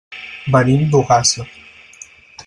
Venim 0.55 0.87
d'Ogassa. 0.95 1.45